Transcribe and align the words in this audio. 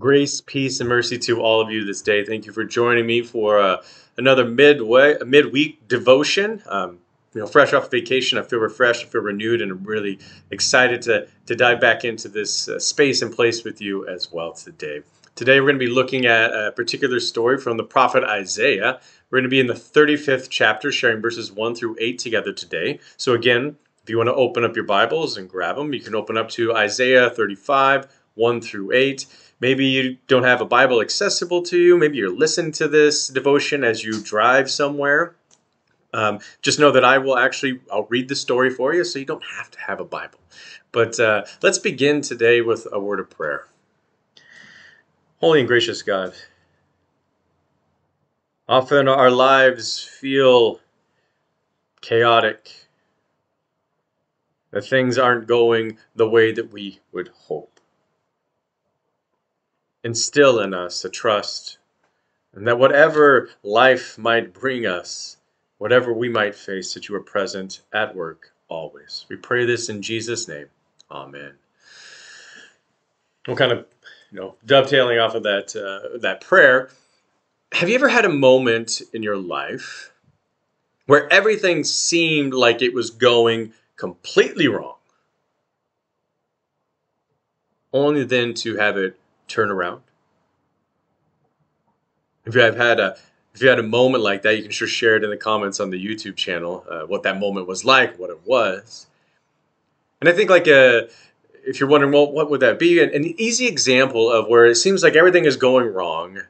Grace, 0.00 0.40
peace, 0.40 0.80
and 0.80 0.88
mercy 0.88 1.18
to 1.18 1.42
all 1.42 1.60
of 1.60 1.70
you 1.70 1.84
this 1.84 2.00
day. 2.00 2.24
Thank 2.24 2.46
you 2.46 2.52
for 2.52 2.64
joining 2.64 3.06
me 3.06 3.20
for 3.20 3.60
uh, 3.60 3.82
another 4.16 4.46
midway, 4.46 5.16
midweek 5.26 5.86
devotion. 5.88 6.62
Um, 6.66 7.00
you 7.34 7.42
know, 7.42 7.46
fresh 7.46 7.74
off 7.74 7.90
vacation, 7.90 8.38
I 8.38 8.42
feel 8.42 8.60
refreshed, 8.60 9.04
I 9.04 9.08
feel 9.08 9.20
renewed, 9.20 9.60
and 9.60 9.70
I'm 9.70 9.84
really 9.84 10.18
excited 10.50 11.02
to 11.02 11.28
to 11.46 11.54
dive 11.54 11.82
back 11.82 12.04
into 12.06 12.28
this 12.28 12.66
uh, 12.66 12.78
space 12.78 13.20
and 13.20 13.30
place 13.30 13.62
with 13.62 13.82
you 13.82 14.08
as 14.08 14.32
well 14.32 14.54
today. 14.54 15.02
Today, 15.34 15.60
we're 15.60 15.66
going 15.66 15.78
to 15.78 15.86
be 15.86 15.92
looking 15.92 16.24
at 16.24 16.50
a 16.50 16.72
particular 16.72 17.20
story 17.20 17.58
from 17.58 17.76
the 17.76 17.84
prophet 17.84 18.24
Isaiah. 18.24 19.00
We're 19.28 19.40
going 19.40 19.50
to 19.50 19.50
be 19.50 19.60
in 19.60 19.66
the 19.66 19.74
35th 19.74 20.48
chapter, 20.48 20.90
sharing 20.90 21.20
verses 21.20 21.52
1 21.52 21.74
through 21.74 21.96
8 22.00 22.18
together 22.18 22.54
today. 22.54 23.00
So, 23.18 23.34
again, 23.34 23.76
if 24.02 24.08
you 24.08 24.16
want 24.16 24.28
to 24.28 24.34
open 24.34 24.64
up 24.64 24.74
your 24.74 24.86
Bibles 24.86 25.36
and 25.36 25.48
grab 25.48 25.76
them, 25.76 25.92
you 25.92 26.00
can 26.00 26.14
open 26.14 26.38
up 26.38 26.48
to 26.50 26.74
Isaiah 26.74 27.28
35, 27.28 28.08
1 28.34 28.60
through 28.62 28.92
8. 28.92 29.26
Maybe 29.60 29.86
you 29.86 30.16
don't 30.26 30.44
have 30.44 30.62
a 30.62 30.66
Bible 30.66 31.02
accessible 31.02 31.62
to 31.64 31.78
you. 31.78 31.98
Maybe 31.98 32.16
you're 32.16 32.34
listening 32.34 32.72
to 32.72 32.88
this 32.88 33.28
devotion 33.28 33.84
as 33.84 34.02
you 34.02 34.22
drive 34.22 34.70
somewhere. 34.70 35.36
Um, 36.14 36.40
just 36.62 36.80
know 36.80 36.90
that 36.90 37.04
I 37.04 37.18
will 37.18 37.36
actually 37.36 37.80
I'll 37.92 38.06
read 38.08 38.28
the 38.28 38.34
story 38.34 38.70
for 38.70 38.94
you, 38.94 39.04
so 39.04 39.18
you 39.18 39.26
don't 39.26 39.44
have 39.58 39.70
to 39.72 39.80
have 39.80 40.00
a 40.00 40.04
Bible. 40.04 40.40
But 40.92 41.20
uh, 41.20 41.44
let's 41.62 41.78
begin 41.78 42.22
today 42.22 42.62
with 42.62 42.88
a 42.90 42.98
word 42.98 43.20
of 43.20 43.30
prayer. 43.30 43.68
Holy 45.38 45.60
and 45.60 45.68
gracious 45.68 46.02
God, 46.02 46.34
often 48.68 49.08
our 49.08 49.30
lives 49.30 50.02
feel 50.02 50.80
chaotic. 52.00 52.86
That 54.72 54.86
things 54.86 55.18
aren't 55.18 55.48
going 55.48 55.98
the 56.14 56.28
way 56.28 56.52
that 56.52 56.72
we 56.72 57.00
would 57.12 57.28
hope 57.28 57.79
instill 60.04 60.60
in 60.60 60.74
us 60.74 61.04
a 61.04 61.10
trust, 61.10 61.78
and 62.54 62.66
that 62.66 62.78
whatever 62.78 63.50
life 63.62 64.18
might 64.18 64.52
bring 64.52 64.86
us, 64.86 65.36
whatever 65.78 66.12
we 66.12 66.28
might 66.28 66.54
face, 66.54 66.94
that 66.94 67.08
you 67.08 67.14
are 67.14 67.20
present 67.20 67.82
at 67.92 68.14
work 68.14 68.52
always. 68.68 69.26
We 69.28 69.36
pray 69.36 69.64
this 69.64 69.88
in 69.88 70.02
Jesus' 70.02 70.48
name. 70.48 70.66
Amen. 71.10 71.52
Well, 73.46 73.56
kind 73.56 73.72
of, 73.72 73.86
you 74.30 74.40
know, 74.40 74.56
dovetailing 74.64 75.18
off 75.18 75.34
of 75.34 75.42
that 75.44 75.74
uh, 75.74 76.18
that 76.18 76.40
prayer. 76.40 76.90
Have 77.72 77.88
you 77.88 77.94
ever 77.94 78.08
had 78.08 78.24
a 78.24 78.30
moment 78.30 79.00
in 79.12 79.22
your 79.22 79.36
life 79.36 80.12
where 81.06 81.32
everything 81.32 81.82
seemed 81.82 82.54
like 82.54 82.82
it 82.82 82.94
was 82.94 83.10
going 83.10 83.72
completely 83.96 84.68
wrong, 84.68 84.94
only 87.92 88.24
then 88.24 88.54
to 88.54 88.76
have 88.76 88.96
it 88.96 89.18
turn 89.50 89.70
around. 89.70 90.02
If 92.44 92.54
you 92.54 92.60
have 92.60 92.76
had 92.76 93.00
a 93.00 93.16
if 93.54 93.62
you 93.62 93.68
had 93.68 93.78
a 93.78 93.84
moment 93.84 94.22
like 94.22 94.42
that, 94.42 94.56
you 94.56 94.62
can 94.62 94.70
sure 94.70 94.88
share 94.88 95.16
it 95.16 95.24
in 95.24 95.30
the 95.30 95.36
comments 95.36 95.80
on 95.80 95.90
the 95.90 96.04
YouTube 96.04 96.36
channel. 96.36 96.84
Uh, 96.88 97.02
what 97.02 97.24
that 97.24 97.38
moment 97.38 97.66
was 97.66 97.84
like, 97.84 98.18
what 98.18 98.30
it 98.30 98.40
was, 98.44 99.06
and 100.20 100.28
I 100.28 100.32
think 100.32 100.50
like 100.50 100.66
a 100.66 101.04
uh, 101.04 101.08
if 101.64 101.78
you're 101.78 101.88
wondering, 101.88 102.12
well, 102.12 102.30
what 102.30 102.50
would 102.50 102.60
that 102.60 102.78
be? 102.78 103.02
An, 103.02 103.10
an 103.14 103.34
easy 103.38 103.66
example 103.66 104.30
of 104.30 104.48
where 104.48 104.66
it 104.66 104.76
seems 104.76 105.02
like 105.02 105.14
everything 105.14 105.44
is 105.44 105.56
going 105.56 105.92
wrong, 105.92 106.40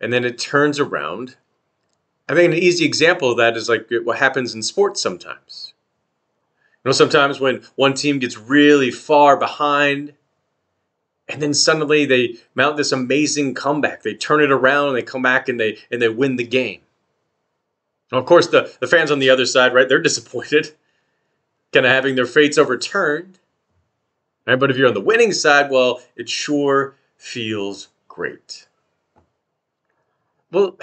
and 0.00 0.12
then 0.12 0.24
it 0.24 0.38
turns 0.38 0.78
around. 0.78 1.36
I 2.28 2.34
think 2.34 2.52
an 2.52 2.58
easy 2.58 2.84
example 2.84 3.30
of 3.30 3.36
that 3.36 3.56
is 3.56 3.68
like 3.68 3.88
what 4.04 4.18
happens 4.18 4.54
in 4.54 4.62
sports 4.62 5.02
sometimes. 5.02 5.74
You 6.82 6.88
know, 6.88 6.92
sometimes 6.92 7.40
when 7.40 7.62
one 7.76 7.94
team 7.94 8.18
gets 8.18 8.38
really 8.38 8.90
far 8.90 9.36
behind 9.36 10.14
and 11.28 11.40
then 11.40 11.54
suddenly 11.54 12.04
they 12.04 12.36
mount 12.54 12.76
this 12.76 12.92
amazing 12.92 13.54
comeback. 13.54 14.02
They 14.02 14.14
turn 14.14 14.42
it 14.42 14.52
around 14.52 14.88
and 14.88 14.96
they 14.96 15.02
come 15.02 15.22
back 15.22 15.48
and 15.48 15.58
they 15.58 15.78
and 15.90 16.00
they 16.00 16.08
win 16.08 16.36
the 16.36 16.44
game. 16.44 16.80
Of 18.12 18.26
course, 18.26 18.48
the, 18.48 18.72
the 18.80 18.86
fans 18.86 19.10
on 19.10 19.18
the 19.18 19.30
other 19.30 19.46
side, 19.46 19.74
right, 19.74 19.88
they're 19.88 20.02
disappointed, 20.02 20.72
kind 21.72 21.86
of 21.86 21.92
having 21.92 22.14
their 22.14 22.26
fates 22.26 22.58
overturned. 22.58 23.38
Right? 24.46 24.58
But 24.58 24.70
if 24.70 24.76
you're 24.76 24.88
on 24.88 24.94
the 24.94 25.00
winning 25.00 25.32
side, 25.32 25.70
well, 25.70 26.02
it 26.16 26.28
sure 26.28 26.96
feels 27.16 27.88
great. 28.08 28.66
Well, 30.52 30.78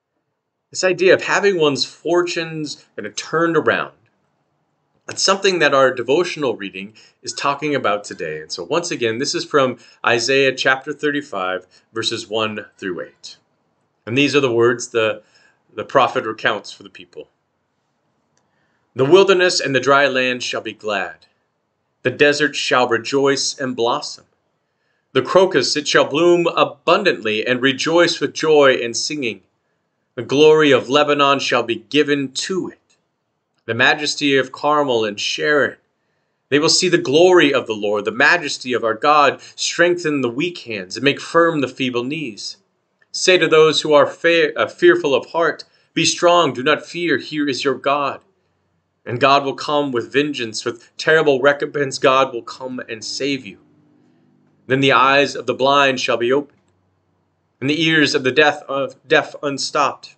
this 0.70 0.84
idea 0.84 1.14
of 1.14 1.22
having 1.22 1.58
one's 1.58 1.84
fortunes 1.84 2.84
kind 2.96 3.06
of 3.06 3.14
turned 3.14 3.56
around 3.56 3.92
it's 5.08 5.22
something 5.22 5.58
that 5.60 5.72
our 5.72 5.92
devotional 5.92 6.54
reading 6.54 6.92
is 7.22 7.32
talking 7.32 7.74
about 7.74 8.04
today. 8.04 8.42
And 8.42 8.52
so, 8.52 8.64
once 8.64 8.90
again, 8.90 9.18
this 9.18 9.34
is 9.34 9.44
from 9.44 9.78
Isaiah 10.04 10.54
chapter 10.54 10.92
35, 10.92 11.66
verses 11.92 12.28
1 12.28 12.66
through 12.76 13.00
8. 13.00 13.36
And 14.06 14.18
these 14.18 14.36
are 14.36 14.40
the 14.40 14.52
words 14.52 14.88
the, 14.88 15.22
the 15.74 15.84
prophet 15.84 16.24
recounts 16.24 16.72
for 16.72 16.82
the 16.82 16.90
people 16.90 17.28
The 18.94 19.06
wilderness 19.06 19.60
and 19.60 19.74
the 19.74 19.80
dry 19.80 20.06
land 20.06 20.42
shall 20.42 20.60
be 20.60 20.74
glad, 20.74 21.26
the 22.02 22.10
desert 22.10 22.54
shall 22.54 22.86
rejoice 22.86 23.58
and 23.58 23.74
blossom. 23.74 24.26
The 25.12 25.22
crocus 25.22 25.74
it 25.74 25.88
shall 25.88 26.04
bloom 26.04 26.46
abundantly 26.48 27.46
and 27.46 27.62
rejoice 27.62 28.20
with 28.20 28.34
joy 28.34 28.74
and 28.74 28.94
singing. 28.94 29.40
The 30.16 30.22
glory 30.22 30.70
of 30.70 30.90
Lebanon 30.90 31.40
shall 31.40 31.62
be 31.62 31.76
given 31.76 32.32
to 32.32 32.68
it 32.68 32.77
the 33.68 33.74
majesty 33.74 34.34
of 34.38 34.50
Carmel 34.50 35.04
and 35.04 35.20
Sharon. 35.20 35.76
They 36.48 36.58
will 36.58 36.70
see 36.70 36.88
the 36.88 36.96
glory 36.96 37.52
of 37.52 37.66
the 37.66 37.74
Lord, 37.74 38.06
the 38.06 38.10
majesty 38.10 38.72
of 38.72 38.82
our 38.82 38.94
God, 38.94 39.42
strengthen 39.56 40.22
the 40.22 40.30
weak 40.30 40.60
hands 40.60 40.96
and 40.96 41.04
make 41.04 41.20
firm 41.20 41.60
the 41.60 41.68
feeble 41.68 42.02
knees. 42.02 42.56
Say 43.12 43.36
to 43.36 43.46
those 43.46 43.82
who 43.82 43.92
are 43.92 44.06
fe- 44.06 44.54
uh, 44.54 44.68
fearful 44.68 45.14
of 45.14 45.26
heart, 45.26 45.64
Be 45.92 46.06
strong, 46.06 46.54
do 46.54 46.62
not 46.62 46.86
fear, 46.86 47.18
here 47.18 47.46
is 47.46 47.62
your 47.62 47.74
God. 47.74 48.22
And 49.04 49.20
God 49.20 49.44
will 49.44 49.54
come 49.54 49.92
with 49.92 50.10
vengeance, 50.10 50.64
with 50.64 50.90
terrible 50.96 51.42
recompense, 51.42 51.98
God 51.98 52.32
will 52.32 52.40
come 52.40 52.80
and 52.88 53.04
save 53.04 53.44
you. 53.44 53.58
Then 54.66 54.80
the 54.80 54.92
eyes 54.92 55.36
of 55.36 55.44
the 55.44 55.52
blind 55.52 56.00
shall 56.00 56.16
be 56.16 56.32
opened, 56.32 56.58
and 57.60 57.68
the 57.68 57.84
ears 57.84 58.14
of 58.14 58.24
the 58.24 58.32
deaf, 58.32 58.62
uh, 58.66 58.88
deaf 59.06 59.34
unstopped. 59.42 60.16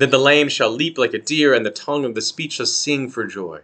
Then 0.00 0.08
the 0.08 0.18
lame 0.18 0.48
shall 0.48 0.70
leap 0.70 0.96
like 0.96 1.12
a 1.12 1.18
deer, 1.18 1.52
and 1.52 1.64
the 1.64 1.70
tongue 1.70 2.06
of 2.06 2.14
the 2.14 2.22
speechless 2.22 2.74
sing 2.74 3.10
for 3.10 3.26
joy. 3.26 3.60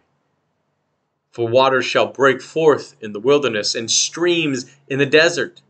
For 1.30 1.48
waters 1.48 1.86
shall 1.86 2.12
break 2.12 2.42
forth 2.42 2.94
in 3.00 3.14
the 3.14 3.20
wilderness, 3.20 3.74
and 3.74 3.90
streams 3.90 4.70
in 4.86 4.98
the 4.98 5.06
desert. 5.06 5.62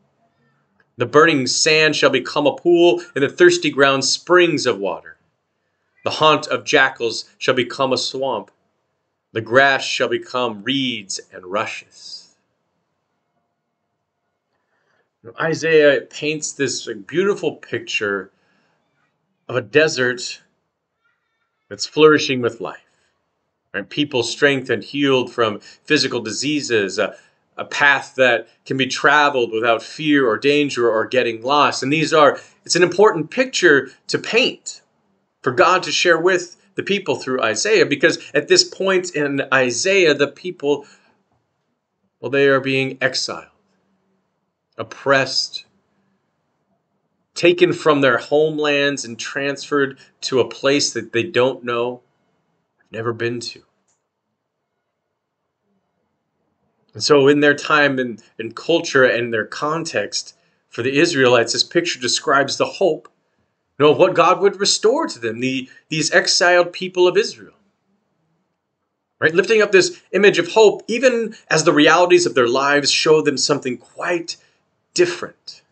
The 0.96 1.06
burning 1.06 1.46
sand 1.46 1.94
shall 1.94 2.10
become 2.10 2.48
a 2.48 2.56
pool, 2.56 3.00
and 3.14 3.22
the 3.22 3.28
thirsty 3.28 3.70
ground 3.70 4.04
springs 4.04 4.66
of 4.66 4.80
water. 4.80 5.18
The 6.02 6.10
haunt 6.10 6.48
of 6.48 6.64
jackals 6.64 7.26
shall 7.38 7.54
become 7.54 7.92
a 7.92 7.96
swamp. 7.96 8.50
The 9.30 9.42
grass 9.42 9.84
shall 9.84 10.08
become 10.08 10.64
reeds 10.64 11.20
and 11.32 11.46
rushes. 11.46 12.34
Isaiah 15.40 16.00
paints 16.00 16.50
this 16.50 16.88
beautiful 17.06 17.54
picture 17.54 18.32
of 19.48 19.54
a 19.54 19.62
desert 19.62 20.42
that's 21.68 21.86
flourishing 21.86 22.40
with 22.40 22.60
life. 22.60 22.80
Right? 23.74 23.88
People 23.88 24.22
strengthened, 24.22 24.84
healed 24.84 25.32
from 25.32 25.60
physical 25.60 26.20
diseases, 26.20 26.98
a, 26.98 27.16
a 27.56 27.64
path 27.64 28.14
that 28.16 28.48
can 28.64 28.76
be 28.76 28.86
traveled 28.86 29.52
without 29.52 29.82
fear 29.82 30.26
or 30.26 30.38
danger 30.38 30.90
or 30.90 31.06
getting 31.06 31.42
lost. 31.42 31.82
And 31.82 31.92
these 31.92 32.12
are, 32.12 32.38
it's 32.64 32.76
an 32.76 32.82
important 32.82 33.30
picture 33.30 33.90
to 34.08 34.18
paint 34.18 34.80
for 35.42 35.52
God 35.52 35.82
to 35.84 35.92
share 35.92 36.18
with 36.18 36.56
the 36.74 36.82
people 36.82 37.16
through 37.16 37.42
Isaiah 37.42 37.86
because 37.86 38.18
at 38.34 38.48
this 38.48 38.64
point 38.64 39.14
in 39.14 39.42
Isaiah, 39.52 40.14
the 40.14 40.28
people, 40.28 40.86
well, 42.20 42.30
they 42.30 42.48
are 42.48 42.60
being 42.60 42.98
exiled, 43.00 43.44
oppressed, 44.78 45.65
taken 47.36 47.72
from 47.72 48.00
their 48.00 48.18
homelands 48.18 49.04
and 49.04 49.18
transferred 49.18 49.98
to 50.22 50.40
a 50.40 50.48
place 50.48 50.92
that 50.94 51.12
they 51.12 51.22
don't 51.22 51.62
know, 51.62 52.00
never 52.90 53.12
been 53.12 53.38
to. 53.40 53.62
And 56.94 57.02
so, 57.02 57.28
in 57.28 57.40
their 57.40 57.54
time 57.54 57.98
and, 57.98 58.22
and 58.38 58.56
culture 58.56 59.04
and 59.04 59.32
their 59.32 59.44
context, 59.44 60.34
for 60.68 60.82
the 60.82 60.98
Israelites, 60.98 61.52
this 61.52 61.64
picture 61.64 62.00
describes 62.00 62.56
the 62.56 62.66
hope 62.66 63.08
you 63.78 63.84
know, 63.84 63.92
of 63.92 63.98
what 63.98 64.14
God 64.14 64.40
would 64.40 64.60
restore 64.60 65.06
to 65.06 65.18
them, 65.18 65.40
the, 65.40 65.68
these 65.88 66.12
exiled 66.12 66.72
people 66.72 67.06
of 67.06 67.16
Israel. 67.16 67.54
Right? 69.18 69.34
Lifting 69.34 69.62
up 69.62 69.72
this 69.72 70.00
image 70.12 70.38
of 70.38 70.52
hope, 70.52 70.82
even 70.88 71.34
as 71.48 71.64
the 71.64 71.72
realities 71.72 72.26
of 72.26 72.34
their 72.34 72.48
lives 72.48 72.90
show 72.90 73.22
them 73.22 73.38
something 73.38 73.78
quite 73.78 74.36
different. 74.92 75.62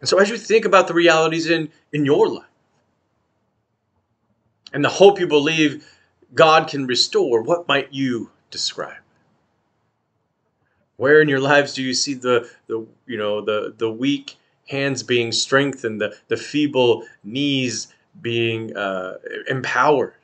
And 0.00 0.08
so 0.08 0.18
as 0.18 0.28
you 0.28 0.36
think 0.36 0.64
about 0.64 0.88
the 0.88 0.94
realities 0.94 1.48
in, 1.48 1.70
in 1.92 2.04
your 2.04 2.28
life 2.28 2.44
and 4.72 4.84
the 4.84 4.88
hope 4.88 5.18
you 5.18 5.26
believe 5.26 5.86
God 6.34 6.68
can 6.68 6.86
restore, 6.86 7.42
what 7.42 7.66
might 7.66 7.92
you 7.92 8.30
describe? 8.50 8.98
Where 10.96 11.20
in 11.20 11.28
your 11.28 11.40
lives 11.40 11.74
do 11.74 11.82
you 11.82 11.94
see 11.94 12.14
the, 12.14 12.50
the 12.68 12.86
you 13.06 13.18
know 13.18 13.42
the, 13.42 13.74
the 13.76 13.90
weak 13.90 14.36
hands 14.68 15.02
being 15.02 15.30
strengthened, 15.30 16.00
the, 16.00 16.16
the 16.28 16.36
feeble 16.36 17.04
knees 17.22 17.88
being 18.20 18.74
uh, 18.76 19.18
empowered? 19.48 20.14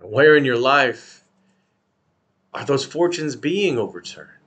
Where 0.00 0.36
in 0.36 0.44
your 0.44 0.58
life 0.58 1.24
are 2.52 2.64
those 2.64 2.84
fortunes 2.84 3.36
being 3.36 3.78
overturned? 3.78 4.39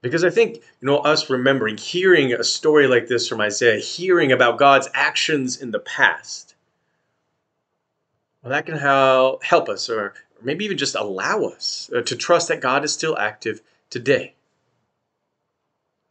Because 0.00 0.24
I 0.24 0.30
think, 0.30 0.56
you 0.56 0.86
know, 0.86 0.98
us 0.98 1.28
remembering, 1.28 1.76
hearing 1.76 2.32
a 2.32 2.44
story 2.44 2.86
like 2.86 3.08
this 3.08 3.26
from 3.28 3.40
Isaiah, 3.40 3.80
hearing 3.80 4.30
about 4.30 4.58
God's 4.58 4.88
actions 4.94 5.60
in 5.60 5.72
the 5.72 5.80
past, 5.80 6.54
well, 8.42 8.50
that 8.50 8.66
can 8.66 8.76
help 8.76 9.68
us, 9.68 9.90
or 9.90 10.14
maybe 10.40 10.64
even 10.64 10.78
just 10.78 10.94
allow 10.94 11.44
us 11.44 11.90
uh, 11.94 12.02
to 12.02 12.14
trust 12.14 12.48
that 12.48 12.60
God 12.60 12.84
is 12.84 12.92
still 12.92 13.18
active 13.18 13.60
today. 13.90 14.34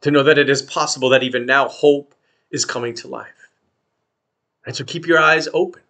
To 0.02 0.10
know 0.10 0.22
that 0.22 0.38
it 0.38 0.50
is 0.50 0.60
possible 0.62 1.08
that 1.08 1.22
even 1.22 1.46
now 1.46 1.68
hope 1.68 2.14
is 2.50 2.64
coming 2.66 2.94
to 2.96 3.08
life. 3.08 3.48
And 4.66 4.76
so 4.76 4.84
keep 4.84 5.06
your 5.06 5.18
eyes 5.18 5.48
open. 5.54 5.82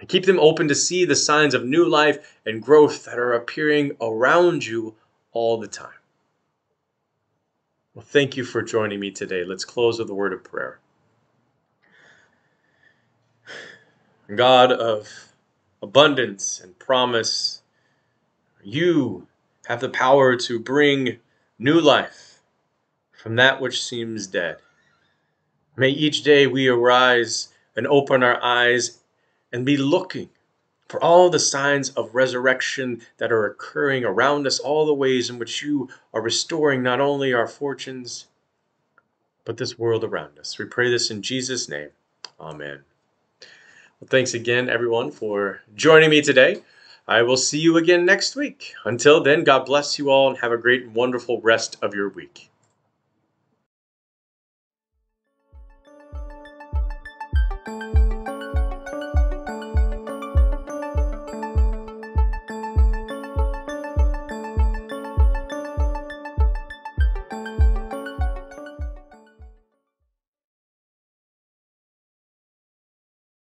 And 0.00 0.08
keep 0.08 0.26
them 0.26 0.40
open 0.40 0.66
to 0.68 0.74
see 0.74 1.04
the 1.04 1.14
signs 1.14 1.54
of 1.54 1.64
new 1.64 1.88
life 1.88 2.40
and 2.44 2.60
growth 2.60 3.04
that 3.04 3.18
are 3.18 3.32
appearing 3.32 3.96
around 4.00 4.66
you 4.66 4.96
all 5.32 5.58
the 5.58 5.68
time. 5.68 5.94
Well, 7.94 8.04
thank 8.04 8.36
you 8.36 8.42
for 8.44 8.60
joining 8.60 8.98
me 8.98 9.12
today. 9.12 9.44
Let's 9.44 9.64
close 9.64 10.00
with 10.00 10.10
a 10.10 10.14
word 10.14 10.32
of 10.32 10.42
prayer. 10.42 10.80
God 14.34 14.72
of 14.72 15.32
abundance 15.80 16.60
and 16.60 16.76
promise, 16.76 17.62
you 18.64 19.28
have 19.66 19.80
the 19.80 19.88
power 19.88 20.34
to 20.34 20.58
bring 20.58 21.20
new 21.56 21.80
life 21.80 22.40
from 23.12 23.36
that 23.36 23.60
which 23.60 23.80
seems 23.80 24.26
dead. 24.26 24.56
May 25.76 25.90
each 25.90 26.24
day 26.24 26.48
we 26.48 26.66
arise 26.66 27.48
and 27.76 27.86
open 27.86 28.24
our 28.24 28.42
eyes 28.42 28.98
and 29.52 29.64
be 29.64 29.76
looking 29.76 30.30
for 30.94 31.02
all 31.02 31.28
the 31.28 31.40
signs 31.40 31.90
of 31.90 32.14
resurrection 32.14 33.02
that 33.18 33.32
are 33.32 33.46
occurring 33.46 34.04
around 34.04 34.46
us, 34.46 34.60
all 34.60 34.86
the 34.86 34.94
ways 34.94 35.28
in 35.28 35.40
which 35.40 35.60
you 35.60 35.88
are 36.12 36.22
restoring 36.22 36.84
not 36.84 37.00
only 37.00 37.32
our 37.32 37.48
fortunes, 37.48 38.26
but 39.44 39.56
this 39.56 39.76
world 39.76 40.04
around 40.04 40.38
us. 40.38 40.56
We 40.56 40.66
pray 40.66 40.92
this 40.92 41.10
in 41.10 41.20
Jesus' 41.20 41.68
name. 41.68 41.88
Amen. 42.38 42.84
Well, 43.40 44.06
thanks 44.06 44.34
again, 44.34 44.68
everyone, 44.68 45.10
for 45.10 45.62
joining 45.74 46.10
me 46.10 46.22
today. 46.22 46.62
I 47.08 47.22
will 47.22 47.36
see 47.36 47.58
you 47.58 47.76
again 47.76 48.04
next 48.04 48.36
week. 48.36 48.74
Until 48.84 49.20
then, 49.20 49.42
God 49.42 49.66
bless 49.66 49.98
you 49.98 50.10
all 50.10 50.28
and 50.28 50.38
have 50.38 50.52
a 50.52 50.56
great 50.56 50.84
and 50.84 50.94
wonderful 50.94 51.40
rest 51.40 51.76
of 51.82 51.92
your 51.92 52.08
week. 52.08 52.52